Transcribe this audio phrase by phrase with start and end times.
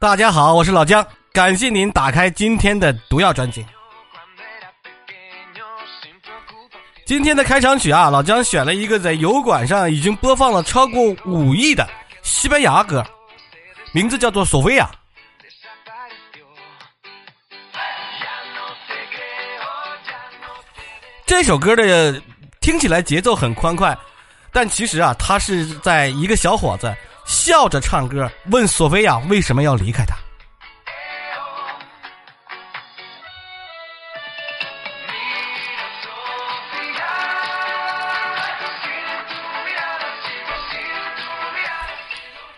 [0.00, 3.66] 大家好，我是老姜，感谢您打开今天的毒药专辑。
[7.04, 11.84] 今天的开场曲啊，老姜选了一个在油管上已经播放了超过五亿的
[12.22, 13.04] 西班牙歌，
[13.90, 14.86] 名字叫做《索菲亚》。
[21.26, 22.22] 这首歌的
[22.60, 23.98] 听起来节奏很欢快，
[24.52, 26.94] 但其实啊，他是在一个小伙子。
[27.28, 30.16] 笑着唱歌，问索菲亚为什么要离开他。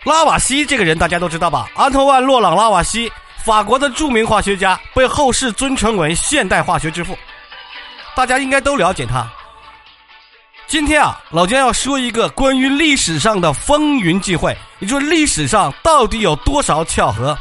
[0.03, 1.69] 拉瓦锡这个人大家都知道吧？
[1.75, 3.11] 安托万·洛朗·拉瓦锡，
[3.43, 7.17] 法国的著名化学家，被后世尊称为现代化学之父，
[8.15, 9.27] 大家应该都了解他。
[10.71, 17.37] 今天啊，老姜要说一个关于历史上的风云际会，也就是历史上到底有多少巧合？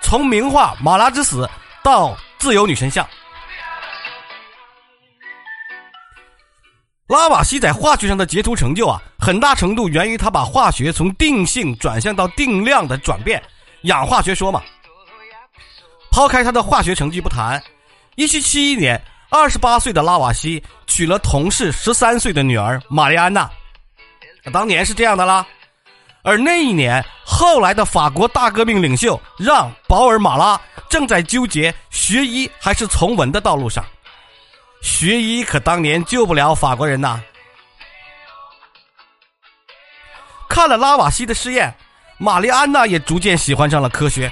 [0.00, 1.42] 从名画《马拉之死》
[1.82, 3.06] 到自由女神像，
[7.08, 13.42] 拉瓦锡在化学上的杰出成就啊，很大程度源于他把化学从定性转向到定量的转变，
[13.82, 14.62] 氧化学说嘛。
[16.10, 17.62] 抛开他的化学成绩不谈，
[18.14, 18.98] 一七七一年。
[19.32, 23.50] 二十八岁的拉瓦锡娶了同事十三岁的女儿玛丽安娜，
[24.52, 25.44] 当年是这样的啦。
[26.22, 33.82] 而那一年，后来的法国大革命领袖让·保尔·马拉正在纠结学医还是从文的道路上。
[34.82, 37.18] 学医可当年救不了法国人呐。
[40.46, 41.74] 看了拉瓦锡的试验，
[42.18, 44.30] 玛丽安娜也逐渐喜欢上了科学。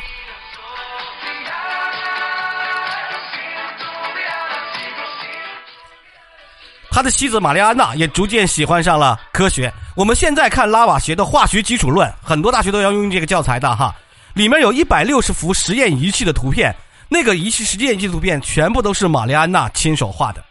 [7.00, 9.72] 他的妻子玛丽安娜也逐渐喜欢上了科学。
[9.96, 13.96] 我们现在看拉瓦锡的化学基础论，很多大学都要用这个教材的哈。
[14.34, 16.76] 里面有一百六十幅实验仪器的图片，
[17.08, 20.44] 那个仪器实验仪器图片全部都是玛丽安娜亲手画的。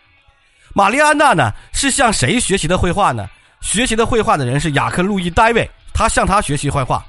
[0.74, 3.30] 玛丽安娜呢是向谁学习的绘画呢？
[3.62, 7.06] 学习的绘画的人是雅克·路易·戴维，他向他学习绘画。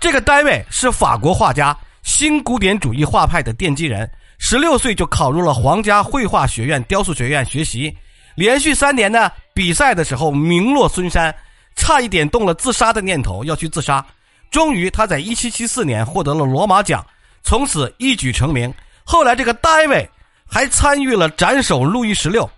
[0.00, 7.94] 这个戴维是法国画家，新古典主义画派的奠基人，十六岁就考入了皇家绘画学院雕塑学院学习。
[8.36, 11.34] 连续三年呢，比赛的时候名落孙山，
[11.74, 14.04] 差一点动了自杀的念头，要去自杀。
[14.50, 17.04] 终于，他在1774年获得了罗马奖，
[17.42, 18.72] 从此一举成名。
[19.04, 20.08] 后来，这个戴维
[20.46, 22.48] 还参与了斩首路易十六，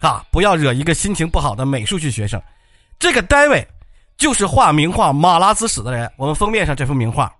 [0.00, 2.40] 啊，不要惹一个心情不好的美术系学生。
[2.98, 3.66] 这个戴维
[4.16, 7.32] 就是画名画《马拉之死》的人，我们封面上这幅名画。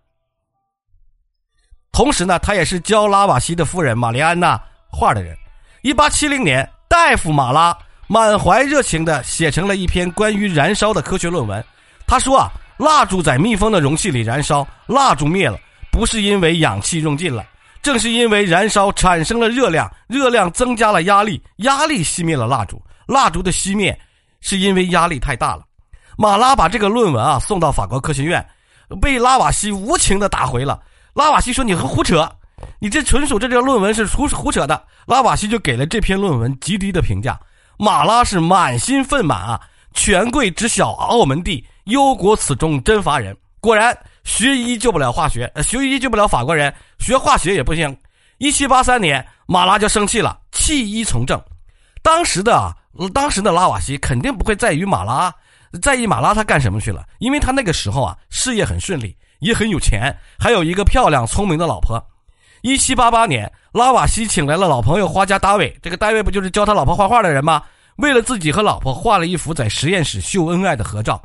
[1.90, 5.36] 同时呢，他也是教拉瓦锡的夫人玛丽安娜画的人。
[5.82, 6.70] 1870年。
[6.94, 11.62] 大夫马拉满怀热情地写成了一篇关于燃烧的科学论文。
[12.06, 15.58] 他说啊，蜡烛在密封的容器里燃烧，蜡烛灭了，
[15.90, 17.44] 不是因为氧气用尽了，
[17.82, 23.98] 正是因为燃烧产生了热量，热量增加了压力，压力熄灭了蜡烛，蜡烛的熄灭
[24.40, 25.64] 是因为压力太大了。
[26.16, 28.46] 马拉把这个论文啊送到法国科学院，
[29.02, 30.80] 被拉瓦锡无情地打回了。
[31.12, 32.30] 拉瓦锡说：“你胡扯。”
[32.84, 37.40] 你这纯属这条论文是胡胡扯的，拉瓦锡就给了这篇论文极低的评价。
[37.78, 39.58] 马拉是满心愤满啊！
[39.94, 43.34] 权贵知晓澳门地，忧国此中真乏人。
[43.58, 47.96] 果然，学医救不了化学，学医救不了法国人，学化学也不行。
[48.36, 51.42] 一七八三年，马拉就生气了，弃医从政。
[52.02, 52.76] 当时的啊，
[53.14, 55.34] 当时的拉瓦锡肯定不会在于马拉，
[55.80, 57.02] 在意马拉他干什么去了？
[57.18, 61.98] 因为他那个时候啊，事业很顺利，也很有钱，还有一个漂亮聪明的老婆。
[62.64, 65.78] 一七八八年，拉瓦锡请来了老朋友画家达维。
[65.82, 67.62] 这个大卫不就是教他老婆画画的人吗？
[67.96, 71.20] 为了自己和老婆画了一幅在实验室秀恩爱的合照。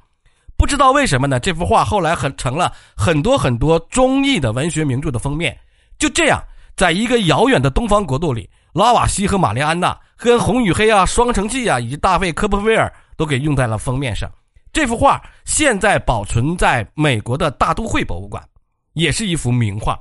[0.58, 1.40] 不知道为什么呢？
[1.40, 5.58] 这幅画后来很成了很多很多中意的文学名著的封面。
[5.98, 6.44] 就这样，
[6.76, 14.30] 在一个遥远的东方国度里，拉瓦锡和玛丽安娜跟《红与黑》啊、《双城记》啊，以及大卫科波菲尔都给用在了封面上。
[14.74, 18.44] 这幅画现在保存在美国的大都会博物馆，
[18.92, 19.98] 也是一幅名画。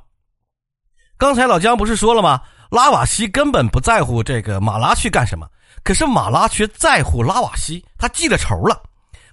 [1.18, 2.40] 刚才老姜不是说了吗？
[2.70, 5.48] 拉瓦锡根本不在乎这个马拉去干什么，
[5.82, 8.80] 可是马拉却在乎拉瓦锡，他记了仇了。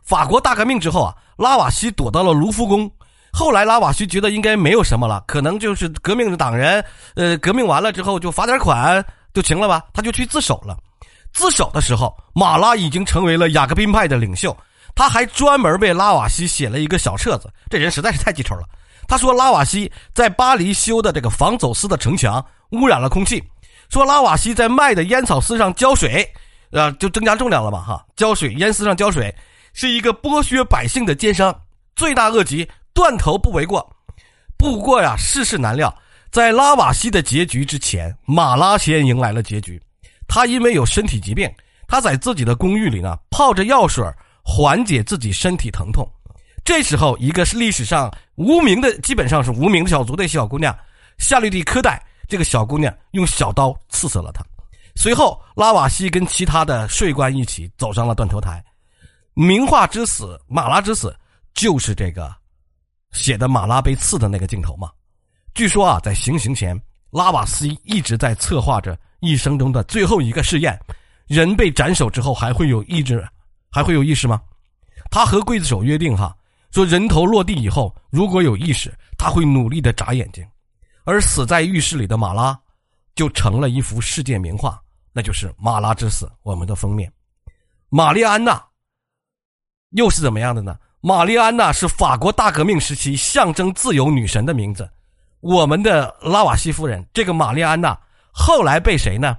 [0.01, 2.91] 法国大革命之后啊，拉瓦锡躲到了卢浮宫。
[3.31, 6.83] 后来拉瓦锡觉得应该没有什么了，可能就是革命的党人，
[7.13, 10.75] 呃，革命完了之后就罚点款就行了吧，他就去自首了。
[11.33, 14.57] 自首的时候，马拉已经成为了雅各宾派的领袖，
[14.95, 17.47] 他还专门为拉瓦锡写了一个小册子。
[17.69, 18.63] 这人实在是太记仇了。
[19.07, 23.43] 他说拉瓦锡在巴黎修的这个防走私的城墙污染了空气，
[23.89, 26.27] 说拉瓦锡在卖的烟草丝上浇水，
[26.71, 29.33] 呃，就增加重量了嘛哈，浇水烟丝上浇水
[29.73, 31.55] 是一个剥削百姓的奸商，
[31.95, 33.95] 罪大恶极，断头不为过。
[34.57, 35.93] 不过呀，世事难料，
[36.31, 39.81] 在拉瓦锡的结局之前，马拉先迎来了结局。
[40.27, 41.49] 他因为有身体疾病，
[41.87, 44.03] 他在自己的公寓里呢泡着药水
[44.43, 46.09] 缓解自己身体疼痛。
[46.65, 50.75] 这时候，一个是历史上无名的，基本上是无名的小卒的小姑娘
[51.19, 54.44] 夏绿蒂·科代，这个小姑娘用小刀刺死了他。
[54.95, 58.63] 随后，拉瓦锡跟其他的税官一起走上了断头台。
[59.35, 61.15] 名画之死，马拉之死，
[61.53, 62.35] 就是这个
[63.12, 64.89] 写的马拉被刺的那个镜头嘛。
[65.53, 66.75] 据说啊，在行刑前，
[67.12, 70.79] 拉瓦锡一直在策划着一生中的最后一个试验：
[71.27, 73.23] 人被斩首之后还会有意志，
[73.69, 74.41] 还会有意识吗？
[75.12, 76.35] 他和刽子手约定哈。
[76.75, 80.45] 说人头落地以后，如果有意识，他会努力的眨眼睛，
[81.06, 82.60] 而死在浴室里的马拉，
[83.16, 84.77] 就成了一幅世界名画，
[85.13, 86.25] 那就是《马拉之死》。
[86.44, 87.10] 我们的封面，
[87.88, 88.62] 玛丽安娜
[89.92, 90.77] 又是怎么样的呢？
[91.00, 94.86] 玛丽安娜是法国大革命时期象征自由女神的名字。
[95.39, 97.98] 我们的拉瓦锡夫人，这个玛丽安娜
[98.33, 99.38] 后来被谁呢？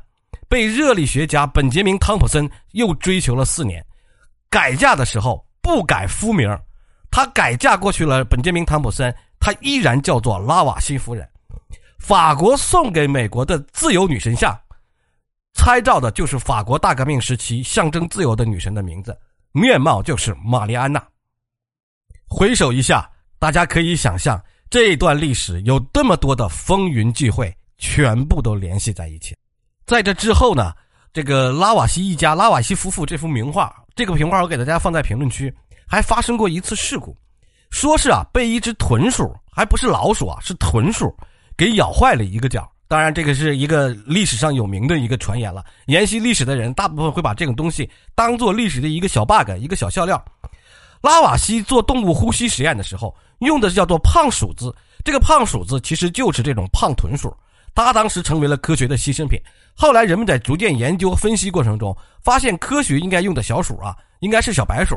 [0.49, 3.85] 被热力学家本杰明·汤普森又追求了四年，
[4.49, 6.49] 改嫁的时候不改夫名。
[7.17, 9.11] 她改嫁过去了，本杰明·汤普森，
[9.41, 11.27] 她依然叫做拉瓦锡夫人。
[11.99, 14.55] 法国送给美国的自由女神像，
[15.55, 19.19] 参照的就是法国大革命时期象征自由的女神的名字，
[19.53, 21.03] 面貌就是玛丽安娜。
[22.29, 29.35] 回首一下，大家可以想象这段历史有这么多的风云际会，全部都联系在一起。
[29.87, 30.71] 在这之后呢，
[31.15, 35.51] 这个拉瓦锡一家，拉瓦锡夫妇这幅名画，这个名画我给大家放在评论区。
[35.87, 37.17] 还发生过一次事故，
[37.71, 41.15] 说是啊被一只豚鼠，还不是老鼠啊，是豚鼠，
[41.57, 42.69] 给咬坏了一个角。
[42.89, 45.65] 当然，这个是一个历史上有名的一个传言了。
[45.87, 50.25] 研习历史的人大部分会把这种东西当做历史的一个小 bug，一个小笑料。
[51.03, 54.75] 拉瓦锡做动物呼吸实验的时候，用的是叫做胖鼠子，
[55.05, 57.33] 这个胖鼠子其实就是这种胖豚鼠，
[57.75, 59.41] 它当时成为了科学的牺牲品。
[59.75, 64.97] 后来人们在逐渐研究分析过程中，发现科学应该用的小鼠啊，应该是小白鼠。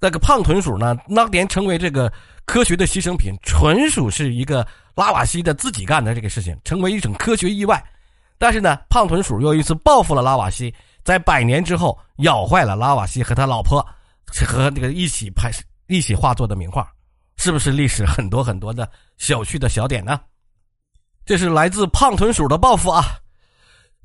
[0.00, 0.96] 那个胖豚鼠呢？
[1.14, 2.12] 当年成为这个
[2.44, 7.82] 科学的牺牲品，纯属是一个拉瓦锡的自己干的这个事情，成为一种科学意外。
[8.38, 10.72] 但是呢，胖豚鼠又一次报复了拉瓦锡，
[11.02, 13.84] 在百年之后咬坏了拉瓦锡和他老婆
[14.46, 15.50] 和那个一起拍、
[15.88, 16.88] 一起画作的名画，
[17.36, 20.20] 是不是历史很多很多的小趣的小点呢？
[21.26, 23.04] 这是来自胖豚鼠的报复啊！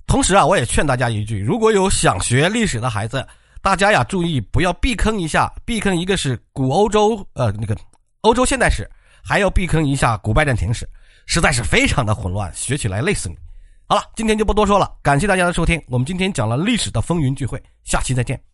[0.07, 3.25] 同时啊，我也劝大家一句：如果有想学历史的孩子，
[3.63, 7.73] 大家呀，注意不要避坑一下，避坑一个是古欧洲，呃，那个
[8.19, 8.85] 欧洲现代史，
[9.23, 10.85] 还要避坑一下古拜占庭史，
[11.25, 13.37] 实在是非常的混乱，学起来累死你。
[13.87, 18.52] 好了，今天就不多说了，感谢大家的收听，我们今天讲了历史的风云聚会，下期再见。